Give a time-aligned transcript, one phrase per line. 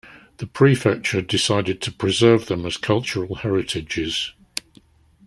[0.37, 4.33] The prefecture decided to preserve them as cultural heritages.